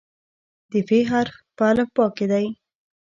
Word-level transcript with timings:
د 0.71 0.73
"ف" 0.87 0.89
حرف 1.11 1.35
په 1.57 1.63
الفبا 1.71 2.05
کې 2.15 2.25
دی. 2.31 2.45